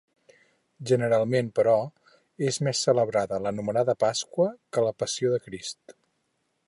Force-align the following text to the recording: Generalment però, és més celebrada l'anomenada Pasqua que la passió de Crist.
Generalment 0.91 1.51
però, 1.59 1.75
és 2.47 2.59
més 2.69 2.81
celebrada 2.87 3.39
l'anomenada 3.47 3.97
Pasqua 4.05 4.49
que 4.55 4.87
la 4.89 4.95
passió 5.05 5.35
de 5.37 5.43
Crist. 5.47 5.97